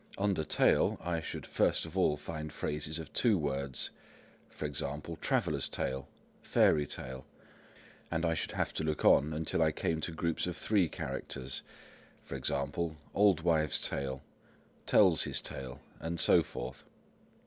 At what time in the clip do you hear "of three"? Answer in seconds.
10.47-10.89